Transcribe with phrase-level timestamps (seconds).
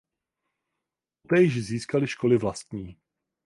[1.21, 2.97] Poté již získaly školy vlastní.